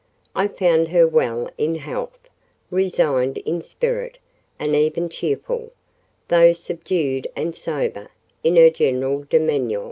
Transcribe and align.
I 0.35 0.47
found 0.47 0.87
her 0.87 1.07
well 1.07 1.47
in 1.59 1.75
health, 1.75 2.17
resigned 2.71 3.37
in 3.37 3.61
spirit, 3.61 4.17
and 4.57 4.75
even 4.75 5.09
cheerful, 5.09 5.73
though 6.27 6.53
subdued 6.53 7.27
and 7.35 7.53
sober, 7.55 8.07
in 8.43 8.55
her 8.55 8.71
general 8.71 9.25
demeanour. 9.29 9.79